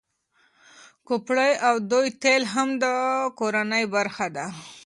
کوپره 1.07 1.47
او 1.67 1.75
دوی 1.91 2.07
تېل 2.21 2.43
هم 2.53 2.69
د 2.83 2.85
کورنۍ 3.39 3.83
برخه 3.95 4.27
ده. 4.35 4.45